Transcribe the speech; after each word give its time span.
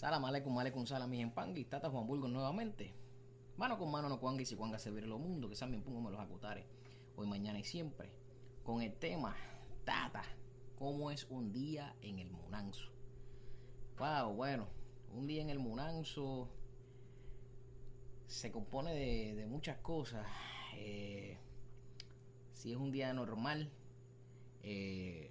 Salam 0.00 0.24
aleikum, 0.24 0.56
aleikum 0.56 0.86
salam, 0.86 1.10
mis 1.10 1.20
empangui, 1.20 1.66
tata 1.66 1.90
Juan 1.90 2.06
Burgos 2.06 2.30
nuevamente. 2.30 2.90
Mano 3.58 3.76
con 3.76 3.90
mano 3.90 4.08
no 4.08 4.18
cuanga 4.18 4.40
y 4.40 4.46
si 4.46 4.56
cuanga 4.56 4.78
se 4.78 4.90
lo 4.90 5.18
mundo, 5.18 5.46
que 5.46 5.54
también 5.54 5.84
me 5.86 6.10
los 6.10 6.18
acutares. 6.18 6.64
Hoy, 7.16 7.26
mañana 7.26 7.58
y 7.58 7.64
siempre. 7.64 8.10
Con 8.64 8.80
el 8.80 8.94
tema, 8.94 9.36
tata, 9.84 10.22
¿cómo 10.78 11.10
es 11.10 11.26
un 11.28 11.52
día 11.52 11.94
en 12.00 12.18
el 12.18 12.30
Munanzo? 12.30 12.88
Wow, 13.98 14.32
bueno, 14.32 14.68
un 15.14 15.26
día 15.26 15.42
en 15.42 15.50
el 15.50 15.58
Munanzo 15.58 16.48
se 18.26 18.50
compone 18.50 18.94
de, 18.94 19.46
muchas 19.48 19.76
cosas. 19.80 20.26
Eh, 20.76 21.36
si 22.54 22.72
es 22.72 22.78
un 22.78 22.90
día 22.90 23.12
normal, 23.12 23.70
eh, 24.62 25.30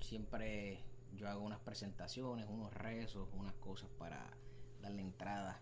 siempre 0.00 0.89
yo 1.16 1.28
hago 1.28 1.42
unas 1.42 1.60
presentaciones, 1.60 2.46
unos 2.48 2.72
rezos, 2.72 3.28
unas 3.34 3.54
cosas 3.54 3.88
para 3.98 4.36
darle 4.80 5.02
entrada 5.02 5.60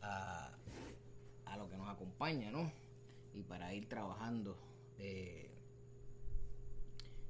a, 0.00 0.56
lo 1.56 1.68
que 1.68 1.76
nos 1.76 1.88
acompaña, 1.88 2.50
¿no? 2.50 2.72
Y 3.34 3.42
para 3.42 3.74
ir 3.74 3.88
trabajando, 3.88 4.58
eh, 4.98 5.50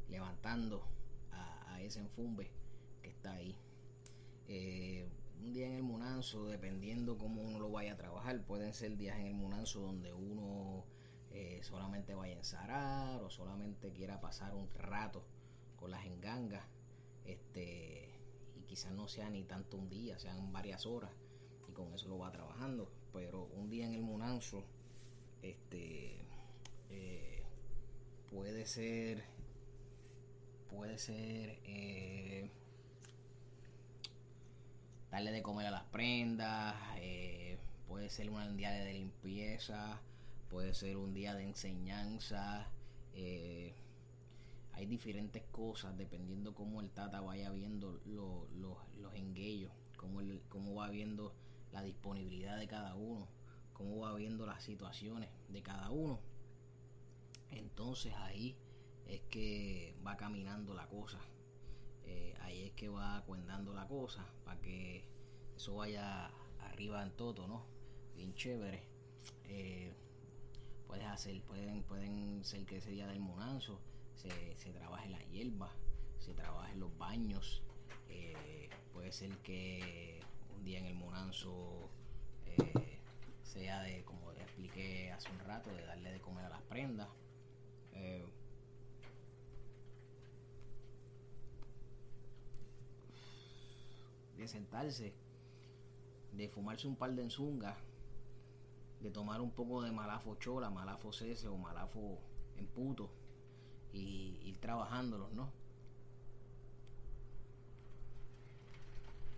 levantando 0.08 0.86
a, 1.32 1.80
ese 1.80 1.98
enfumbe 1.98 2.50
que 3.02 3.08
está 3.08 3.32
ahí. 3.32 3.58
Eh, 4.46 5.08
un 5.40 5.52
día 5.52 5.66
en 5.66 5.72
el 5.72 5.82
Munanzo, 5.82 6.46
dependiendo 6.46 7.18
cómo 7.18 7.42
uno 7.42 7.58
lo 7.58 7.70
vaya 7.70 7.94
a 7.94 7.96
trabajar, 7.96 8.40
pueden 8.44 8.72
ser 8.72 8.96
días 8.96 9.18
en 9.18 9.26
el 9.26 9.34
Munanzo 9.34 9.80
donde 9.80 10.12
uno 10.12 10.84
eh, 11.32 11.58
solamente 11.62 12.14
vaya 12.14 12.34
a 12.34 12.38
ensarar 12.38 13.22
o 13.22 13.30
solamente 13.30 13.92
quiera 13.92 14.20
pasar 14.20 14.54
un 14.54 14.72
rato 14.74 15.24
con 15.76 15.90
las 15.90 16.06
engangas 16.06 16.62
este 17.24 18.10
y 18.56 18.62
quizás 18.62 18.92
no 18.92 19.08
sea 19.08 19.30
ni 19.30 19.44
tanto 19.44 19.76
un 19.76 19.88
día, 19.88 20.18
sean 20.18 20.52
varias 20.52 20.86
horas 20.86 21.10
y 21.68 21.72
con 21.72 21.92
eso 21.94 22.08
lo 22.08 22.18
va 22.18 22.32
trabajando, 22.32 22.90
pero 23.12 23.44
un 23.56 23.70
día 23.70 23.86
en 23.86 23.94
el 23.94 24.02
Munanzo 24.02 24.64
este 25.42 26.24
eh, 26.90 27.42
puede 28.30 28.66
ser 28.66 29.24
puede 30.70 30.98
ser 30.98 31.60
eh, 31.64 32.50
darle 35.10 35.32
de 35.32 35.42
comer 35.42 35.66
a 35.66 35.70
las 35.70 35.84
prendas, 35.84 36.74
eh, 36.96 37.58
puede 37.86 38.08
ser 38.08 38.30
un 38.30 38.56
día 38.56 38.70
de 38.70 38.94
limpieza, 38.94 40.00
puede 40.48 40.72
ser 40.72 40.96
un 40.96 41.12
día 41.12 41.34
de 41.34 41.44
enseñanza, 41.44 42.70
hay 44.72 44.86
diferentes 44.86 45.42
cosas 45.44 45.96
dependiendo 45.96 46.54
cómo 46.54 46.80
el 46.80 46.90
Tata 46.90 47.20
vaya 47.20 47.50
viendo 47.50 48.00
los 48.04 49.14
enguellos, 49.14 49.72
cómo, 49.96 50.20
cómo 50.48 50.74
va 50.74 50.88
viendo 50.88 51.34
la 51.72 51.82
disponibilidad 51.82 52.58
de 52.58 52.66
cada 52.66 52.94
uno, 52.94 53.28
cómo 53.72 54.00
va 54.00 54.14
viendo 54.14 54.46
las 54.46 54.62
situaciones 54.62 55.28
de 55.48 55.62
cada 55.62 55.90
uno. 55.90 56.20
Entonces 57.50 58.14
ahí 58.14 58.56
es 59.06 59.20
que 59.22 59.94
va 60.06 60.16
caminando 60.16 60.74
la 60.74 60.88
cosa. 60.88 61.20
Eh, 62.04 62.34
ahí 62.40 62.64
es 62.64 62.72
que 62.72 62.88
va 62.88 63.22
cuendando 63.26 63.72
la 63.74 63.86
cosa 63.86 64.26
para 64.44 64.60
que 64.60 65.04
eso 65.54 65.76
vaya 65.76 66.30
arriba 66.60 67.02
en 67.02 67.12
todo, 67.12 67.46
¿no? 67.46 67.66
Bien 68.16 68.34
chévere. 68.34 68.82
Eh, 69.44 69.94
puedes 70.86 71.06
hacer, 71.06 71.42
pueden, 71.42 71.82
pueden 71.82 72.44
ser 72.44 72.64
que 72.64 72.78
ese 72.78 72.90
día 72.90 73.06
del 73.06 73.20
monanzo 73.20 73.80
se, 74.16 74.72
trabaja 74.72 75.04
en 75.04 75.12
la 75.12 75.22
hierba, 75.24 75.70
se 76.18 76.34
trabaja 76.34 76.70
en 76.72 76.80
los 76.80 76.96
baños. 76.98 77.62
Eh, 78.08 78.68
puede 78.92 79.12
ser 79.12 79.30
que 79.38 80.20
un 80.56 80.64
día 80.64 80.78
en 80.78 80.86
el 80.86 80.94
Monanzo 80.94 81.88
eh, 82.46 82.98
sea 83.42 83.82
de, 83.82 84.04
como 84.04 84.32
expliqué 84.32 85.10
hace 85.12 85.30
un 85.30 85.38
rato, 85.40 85.70
de 85.74 85.84
darle 85.84 86.12
de 86.12 86.20
comer 86.20 86.44
a 86.44 86.50
las 86.50 86.62
prendas. 86.62 87.08
Eh, 87.92 88.26
de 94.36 94.48
sentarse, 94.48 95.14
de 96.32 96.48
fumarse 96.48 96.88
un 96.88 96.96
par 96.96 97.12
de 97.12 97.22
enzungas, 97.22 97.76
de 99.00 99.10
tomar 99.10 99.40
un 99.40 99.50
poco 99.50 99.82
de 99.82 99.92
malafo 99.92 100.36
chola, 100.36 100.70
malafo 100.70 101.12
cese 101.12 101.48
o 101.48 101.56
malafo 101.56 102.18
en 102.56 102.66
puto 102.66 103.21
y 103.92 104.38
ir 104.42 104.58
trabajándolos, 104.58 105.32
¿no? 105.32 105.50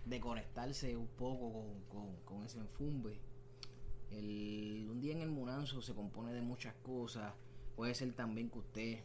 De 0.05 0.19
conectarse 0.19 0.95
un 0.95 1.07
poco 1.07 1.65
con, 2.25 2.43
ese 2.45 2.59
enfumbe. 2.59 3.19
El, 4.11 4.87
un 4.89 5.01
día 5.01 5.13
en 5.13 5.21
el 5.21 5.31
Munanzo 5.31 5.81
se 5.81 5.93
compone 5.93 6.31
de 6.33 6.41
muchas 6.41 6.75
cosas. 6.75 7.33
Puede 7.75 7.95
ser 7.95 8.13
también 8.13 8.49
que 8.49 8.59
usted, 8.59 8.99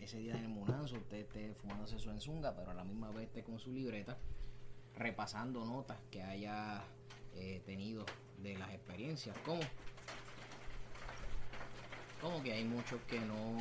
ese 0.00 0.18
día 0.18 0.36
en 0.36 0.44
el 0.44 0.48
Munanzo, 0.48 0.96
usted 0.96 1.18
esté 1.18 1.54
fumándose 1.54 1.98
su 1.98 2.10
enzunga, 2.10 2.56
pero 2.56 2.70
a 2.70 2.74
la 2.74 2.84
misma 2.84 3.10
vez 3.10 3.24
esté 3.24 3.44
con 3.44 3.58
su 3.58 3.70
libreta, 3.72 4.18
repasando 4.96 5.64
notas 5.64 5.98
que 6.10 6.22
haya 6.22 6.82
eh, 7.34 7.62
tenido 7.66 8.06
de 8.42 8.56
las 8.56 8.72
experiencias. 8.72 9.36
¿Cómo? 9.44 9.60
Como 12.20 12.42
que 12.42 12.54
hay 12.54 12.64
muchos 12.64 13.00
que 13.02 13.20
no 13.20 13.58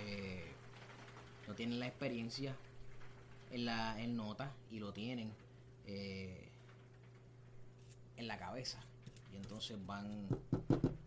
eh, 0.00 0.55
no 1.46 1.54
tienen 1.54 1.78
la 1.78 1.86
experiencia 1.86 2.56
en, 3.50 3.64
la, 3.64 4.00
en 4.00 4.16
nota 4.16 4.52
y 4.70 4.78
lo 4.80 4.92
tienen 4.92 5.32
eh, 5.86 6.48
en 8.16 8.26
la 8.26 8.38
cabeza. 8.38 8.80
Y 9.32 9.36
entonces 9.36 9.78
van, 9.86 10.26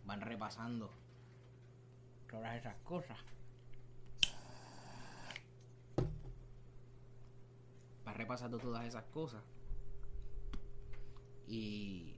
van 0.06 0.20
repasando 0.20 0.90
todas 2.30 2.56
esas 2.56 2.76
cosas. 2.84 3.18
Van 8.04 8.14
repasando 8.14 8.58
todas 8.58 8.86
esas 8.86 9.04
cosas. 9.04 9.42
Y 11.46 12.14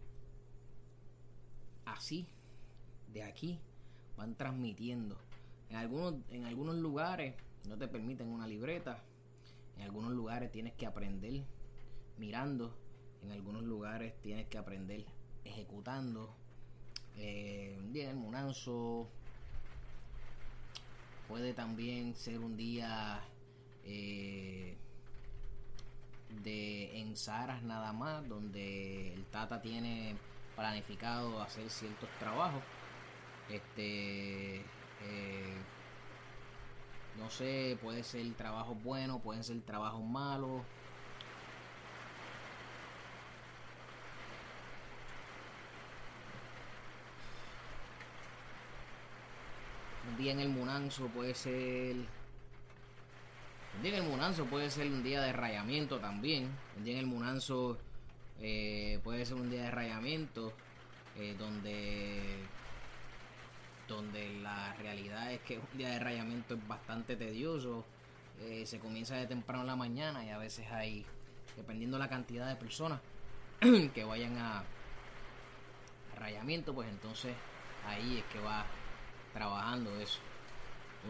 así, 1.87 2.29
de 3.13 3.25
aquí, 3.25 3.59
van 4.17 4.37
transmitiendo. 4.37 5.17
En 5.71 5.77
algunos, 5.77 6.15
en 6.31 6.45
algunos 6.45 6.77
lugares 6.77 7.35
no 7.67 7.77
te 7.77 7.89
permiten 7.89 8.29
una 8.29 8.47
libreta. 8.47 9.03
En 9.77 9.83
algunos 9.83 10.13
lugares 10.13 10.51
tienes 10.51 10.75
que 10.75 10.87
aprender 10.87 11.45
mirando. 12.19 12.77
En 13.23 13.31
algunos 13.31 13.63
lugares 13.63 14.21
tienes 14.21 14.47
que 14.49 14.59
aprender 14.59 15.05
ejecutando. 15.45 16.35
Eh, 17.17 17.77
un 17.79 17.93
día 17.93 18.11
en 18.11 18.19
el 18.19 19.07
puede 21.29 21.55
también 21.55 22.15
ser 22.15 22.41
un 22.41 22.57
día 22.57 23.21
eh, 23.85 24.77
de 26.43 27.01
en 27.01 27.17
Saras 27.17 27.63
nada 27.63 27.93
más, 27.93 28.27
donde 28.29 29.13
el 29.15 29.25
Tata 29.27 29.61
tiene 29.61 30.17
planificado 30.57 31.41
hacer 31.41 31.69
ciertos 31.71 32.09
trabajos. 32.19 32.63
Este 33.49 34.57
eh, 34.57 35.57
no 37.19 37.31
sé, 37.31 37.79
puede 37.83 38.03
ser 38.03 38.27
trabajo 38.35 38.75
bueno, 38.83 39.19
pueden 39.19 39.45
ser 39.45 39.61
trabajos 39.61 40.03
malos. 40.03 40.63
Un 50.09 50.17
día 50.17 50.33
en 50.33 50.41
el 50.41 50.49
Munanzo 50.49 51.07
puede 51.09 51.35
ser. 51.35 51.97
Un 53.77 53.83
día 53.83 53.97
en 53.97 54.05
el 54.05 54.11
Munanzo 54.11 54.45
puede 54.47 54.71
ser 54.71 54.87
un 54.89 55.03
día 55.03 55.23
de 55.23 55.33
rayamiento 55.33 55.99
también. 55.99 56.51
Un 56.77 56.85
día 56.85 56.95
en 56.95 57.01
el 57.01 57.07
Munanzo 57.07 57.79
eh, 58.41 58.99
puede 59.05 59.25
ser 59.25 59.37
un 59.37 59.51
día 59.51 59.63
de 59.63 59.71
rayamiento 59.71 60.53
eh, 61.17 61.35
donde 61.39 62.45
donde 63.89 64.41
la 64.41 64.75
realidad 64.75 65.33
es 65.33 65.41
que 65.41 65.59
un 65.59 65.79
día 65.79 65.91
de 65.91 65.99
rayamiento 65.99 66.55
es 66.55 66.69
bastante 66.69 67.17
tedioso. 67.17 67.85
Eh, 68.41 68.65
se 68.67 68.79
comienza 68.79 69.17
de 69.17 69.27
temprano 69.27 69.63
en 69.63 69.69
la 69.69 69.77
mañana 69.77 70.25
y 70.25 70.31
a 70.31 70.39
veces 70.39 70.71
hay, 70.71 71.05
dependiendo 71.57 71.99
la 71.99 72.09
cantidad 72.09 72.49
de 72.49 72.57
personas 72.57 73.01
que 73.95 74.05
vayan 74.05 74.37
a, 74.39 74.65
rayamiento, 76.19 76.73
pues 76.73 76.89
entonces 76.89 77.35
ahí 77.87 78.19
es 78.19 78.25
que 78.33 78.39
va 78.41 78.65
trabajando 79.33 79.91
eso. 80.01 80.21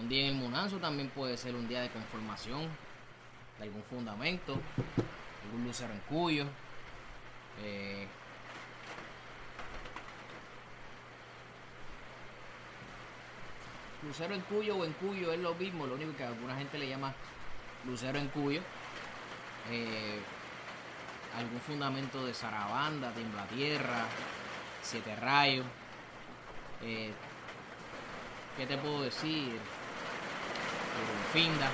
Un 0.00 0.08
día 0.08 0.22
en 0.22 0.28
el 0.28 0.34
Munanzo 0.34 0.78
también 0.78 1.10
puede 1.10 1.36
ser 1.36 1.54
un 1.54 1.69
día 1.69 1.82
de 1.82 1.90
conformación 1.90 2.62
de 3.58 3.64
algún 3.64 3.82
fundamento, 3.82 4.58
algún 5.44 5.64
lucero 5.64 5.92
en 5.92 6.00
cuyo. 6.00 6.46
Eh, 7.62 8.06
Lucero 14.06 14.34
en 14.34 14.40
Cuyo 14.43 14.76
o 14.76 14.84
en 14.84 14.93
Cuyo 14.94 15.32
es 15.32 15.38
lo 15.40 15.54
mismo, 15.54 15.87
lo 15.87 15.94
único 15.94 16.16
que 16.16 16.25
a 16.25 16.28
alguna 16.28 16.56
gente 16.56 16.78
le 16.78 16.88
llama 16.88 17.14
Lucero 17.87 18.19
en 18.19 18.28
Cuyo. 18.28 18.60
Eh, 19.70 20.20
algún 21.37 21.60
fundamento 21.60 22.25
de 22.26 22.34
Sarabanda, 22.34 23.12
Tierra, 23.54 24.06
Siete 24.82 25.16
Rayos. 25.16 25.66
Eh, 26.82 27.12
¿Qué 28.56 28.66
te 28.66 28.76
puedo 28.76 29.02
decir? 29.02 29.58
Finda. 31.32 31.70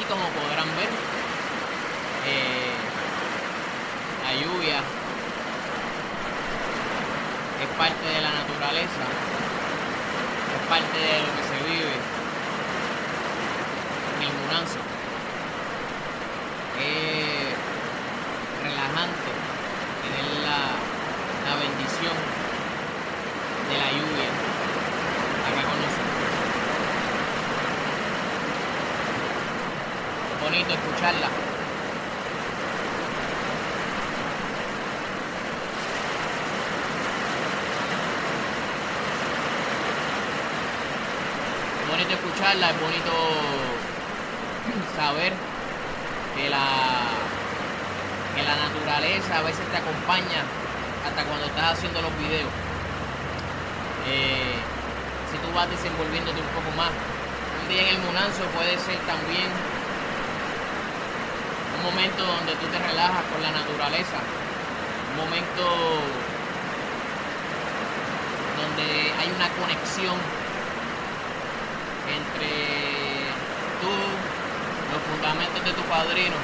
Y 0.00 0.04
como 0.04 0.26
podrán 0.30 0.68
ver, 0.76 0.88
eh, 2.26 2.72
la 4.24 4.34
lluvia 4.34 4.80
es 7.62 7.68
parte 7.78 8.04
de 8.04 8.20
la 8.20 8.30
naturaleza, 8.30 9.04
es 10.50 10.62
parte 10.68 10.98
de 10.98 11.14
lo 11.22 11.30
que 11.36 11.42
se 11.46 11.58
vive 11.70 11.94
en 14.16 14.22
el 14.26 14.32
Munanzo. 14.34 14.80
Es 16.82 17.54
relajante 18.64 19.30
tener 20.02 20.26
la, 20.42 20.58
la 21.46 21.54
bendición 21.62 22.16
de 23.70 23.76
la 23.78 23.88
lluvia 23.94 24.30
acá 25.46 25.62
con 25.62 25.78
nosotros. 25.86 26.30
Bonito 30.42 30.70
escucharla. 30.74 31.52
bonito 41.92 42.16
es 42.50 42.80
bonito 42.80 43.14
saber 44.96 45.32
que 46.34 46.50
la, 46.50 46.66
que 48.34 48.42
la 48.42 48.56
naturaleza 48.56 49.38
a 49.38 49.42
veces 49.42 49.64
te 49.70 49.76
acompaña 49.76 50.42
hasta 51.06 51.22
cuando 51.22 51.46
estás 51.46 51.78
haciendo 51.78 52.02
los 52.02 52.10
videos. 52.18 52.50
Eh, 54.08 54.58
si 55.30 55.38
tú 55.38 55.54
vas 55.54 55.70
desenvolviéndote 55.70 56.40
un 56.40 56.52
poco 56.52 56.70
más. 56.76 56.90
Un 57.62 57.68
día 57.68 57.82
en 57.82 57.94
el 57.94 57.98
Munanzo 58.02 58.42
puede 58.54 58.74
ser 58.78 58.98
también 59.06 59.46
un 61.78 61.82
momento 61.94 62.26
donde 62.26 62.52
tú 62.58 62.66
te 62.66 62.78
relajas 62.78 63.22
con 63.30 63.40
la 63.40 63.52
naturaleza. 63.54 64.18
Un 65.14 65.24
momento 65.24 65.62
donde 68.58 69.14
hay 69.14 69.30
una 69.30 69.48
conexión 69.62 70.41
entre 72.12 72.52
tú, 73.80 73.92
los 74.92 75.00
fundamentos 75.08 75.64
de 75.64 75.72
tu 75.72 75.82
padrino, 75.88 76.36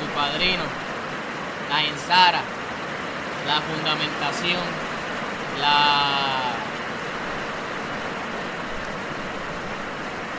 tu 0.00 0.06
padrino, 0.16 0.64
la 1.70 1.82
ensara, 1.84 2.40
la 3.46 3.60
fundamentación, 3.60 4.64
la, 5.60 6.56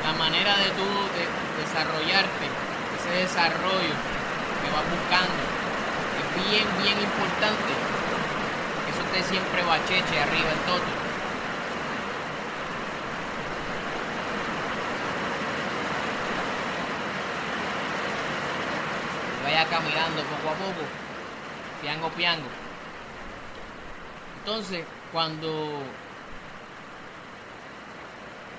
la 0.04 0.14
manera 0.18 0.58
de 0.58 0.70
tú 0.72 0.90
de 1.14 1.24
desarrollarte, 1.62 2.46
ese 3.00 3.12
desarrollo 3.24 3.96
que 4.62 4.70
vas 4.74 4.86
buscando, 4.90 5.42
es 6.20 6.50
bien, 6.50 6.68
bien 6.82 6.98
importante. 7.00 7.72
Eso 8.90 9.02
esté 9.06 9.24
siempre 9.30 9.64
bacheche 9.64 10.20
arriba 10.20 10.52
en 10.52 10.62
todo. 10.66 11.13
Vaya 19.54 19.70
caminando 19.70 20.24
poco 20.24 20.50
a 20.50 20.54
poco, 20.54 20.82
piango 21.82 22.10
piango. 22.10 22.48
Entonces, 24.40 24.84
cuando 25.12 25.82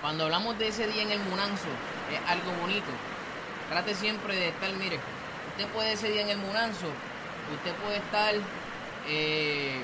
cuando 0.01 0.25
hablamos 0.25 0.59
de 0.59 0.69
ese 0.69 0.87
día 0.87 1.03
en 1.03 1.11
el 1.11 1.21
Munanzo, 1.21 1.69
es 2.13 2.31
algo 2.31 2.53
bonito. 2.61 2.91
Trate 3.71 3.95
siempre 3.95 4.37
de 4.37 4.49
estar, 4.49 4.71
mire, 4.75 5.01
usted 5.51 5.67
puede 5.73 5.95
ese 5.95 6.11
día 6.11 6.23
en 6.23 6.29
el 6.29 6.39
Munanzo, 6.39 6.87
usted 7.55 7.75
puede 7.83 7.97
estar 7.97 8.35
eh, 9.09 9.81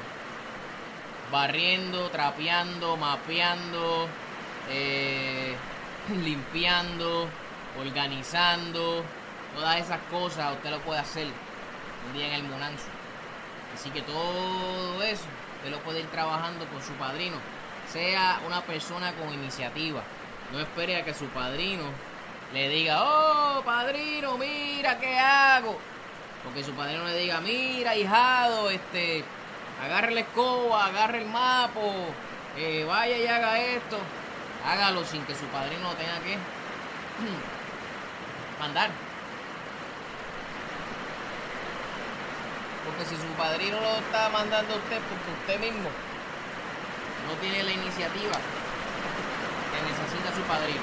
barriendo, 1.32 2.08
trapeando, 2.10 2.96
mapeando, 2.96 4.06
eh, 4.68 5.56
limpiando, 6.22 7.28
organizando, 7.80 9.04
Todas 9.54 9.80
esas 9.80 9.98
cosas 10.10 10.52
usted 10.52 10.70
lo 10.70 10.80
puede 10.80 11.00
hacer 11.00 11.26
un 12.06 12.12
día 12.12 12.28
en 12.28 12.34
el 12.34 12.42
Monanzo. 12.44 12.86
Así 13.74 13.90
que 13.90 14.02
todo 14.02 15.02
eso 15.02 15.24
usted 15.56 15.70
lo 15.70 15.78
puede 15.80 16.00
ir 16.00 16.06
trabajando 16.06 16.66
con 16.66 16.82
su 16.82 16.92
padrino. 16.92 17.36
Sea 17.92 18.40
una 18.46 18.62
persona 18.62 19.12
con 19.14 19.32
iniciativa. 19.32 20.02
No 20.52 20.60
espere 20.60 20.96
a 20.96 21.04
que 21.04 21.14
su 21.14 21.26
padrino 21.26 21.84
le 22.52 22.68
diga, 22.68 23.02
oh, 23.02 23.62
padrino, 23.64 24.36
mira 24.38 24.98
qué 24.98 25.18
hago. 25.18 25.78
Porque 26.42 26.64
su 26.64 26.72
padrino 26.72 27.04
le 27.04 27.16
diga, 27.16 27.40
mira, 27.40 27.94
hijado, 27.96 28.70
este, 28.70 29.24
agarre 29.84 30.12
la 30.12 30.20
escoba, 30.20 30.86
agarre 30.86 31.18
el 31.18 31.26
mapo, 31.26 31.92
eh, 32.56 32.84
vaya 32.84 33.18
y 33.18 33.26
haga 33.26 33.60
esto. 33.60 33.98
Hágalo 34.66 35.04
sin 35.04 35.24
que 35.24 35.34
su 35.34 35.44
padrino 35.46 35.92
tenga 35.94 36.18
que 36.20 36.36
mandar. 38.60 38.90
Porque 42.90 43.06
si 43.06 43.14
su 43.14 43.30
padrino 43.38 43.78
lo 43.78 44.02
está 44.02 44.28
mandando 44.30 44.74
a 44.74 44.76
usted 44.82 44.98
porque 45.06 45.30
usted 45.30 45.60
mismo 45.62 45.86
no 45.86 47.32
tiene 47.38 47.62
la 47.62 47.70
iniciativa 47.70 48.34
que 48.34 49.78
necesita 49.86 50.34
su 50.34 50.42
padrino. 50.50 50.82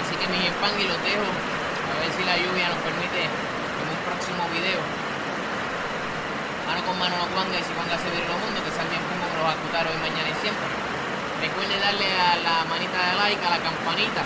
Así 0.00 0.14
que 0.16 0.26
mis 0.32 0.48
y 0.48 0.88
los 0.88 1.00
dejo. 1.04 1.28
A 1.84 1.94
ver 2.00 2.10
si 2.16 2.24
la 2.24 2.36
lluvia 2.40 2.72
nos 2.72 2.80
permite 2.80 3.28
en 3.28 3.86
un 3.92 4.00
próximo 4.08 4.48
video. 4.56 4.80
Mano 6.64 6.80
con 6.88 6.96
mano 6.96 7.12
no 7.20 7.28
cuanga 7.28 7.60
y 7.60 7.62
si 7.62 7.76
cuanga 7.76 8.00
se 8.00 8.08
viene 8.08 8.24
los 8.24 8.40
mundo, 8.40 8.64
que 8.64 8.72
salgan 8.72 9.04
como 9.04 9.28
los 9.36 9.44
va 9.44 9.52
a 9.52 9.84
hoy, 9.84 10.00
mañana 10.00 10.32
y 10.32 10.36
siempre. 10.40 10.89
Recuerde 11.40 11.80
darle 11.80 12.04
a 12.04 12.36
la 12.44 12.64
manita 12.68 13.00
de 13.00 13.14
like, 13.16 13.40
a 13.40 13.50
la 13.50 13.60
campanita, 13.64 14.20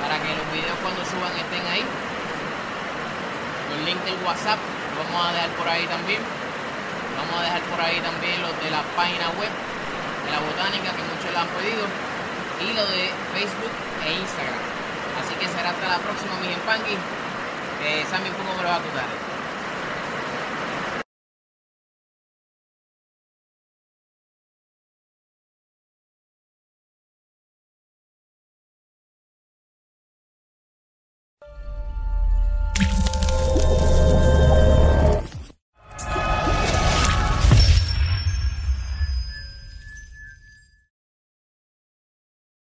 para 0.00 0.16
que 0.16 0.32
los 0.32 0.48
videos 0.48 0.80
cuando 0.80 1.04
suban 1.04 1.28
estén 1.36 1.60
ahí. 1.68 1.84
Los 3.68 3.84
links 3.84 4.04
del 4.08 4.16
WhatsApp 4.24 4.56
los 4.96 5.04
vamos 5.12 5.28
a 5.28 5.32
dejar 5.36 5.52
por 5.60 5.68
ahí 5.68 5.84
también. 5.84 6.24
Vamos 7.20 7.36
a 7.36 7.42
dejar 7.52 7.62
por 7.68 7.80
ahí 7.84 8.00
también 8.00 8.40
los 8.40 8.56
de 8.64 8.70
la 8.72 8.80
página 8.96 9.28
web 9.36 9.52
de 10.24 10.30
la 10.32 10.40
botánica 10.40 10.88
que 10.96 11.04
muchos 11.04 11.30
la 11.36 11.44
han 11.44 11.52
pedido. 11.52 11.84
Y 12.64 12.72
lo 12.72 12.84
de 12.96 13.12
Facebook 13.36 13.74
e 14.08 14.08
Instagram. 14.16 14.62
Así 15.20 15.36
que 15.36 15.52
será 15.52 15.76
hasta 15.76 15.84
la 15.84 16.00
próxima, 16.00 16.32
mi 16.40 16.48
Pangui. 16.64 16.96
Que 17.76 18.08
saben 18.08 18.32
cómo 18.32 18.56
me 18.56 18.62
lo 18.64 18.72
va 18.72 18.80
a 18.80 18.80
contar. 18.80 19.27